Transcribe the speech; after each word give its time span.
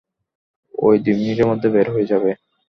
ও 0.75 0.95
দুই 1.03 1.15
মিনিটের 1.17 1.49
মধ্যে 1.49 1.67
বের 1.73 1.87
হয়ে 1.93 2.09
যাবে। 2.11 2.31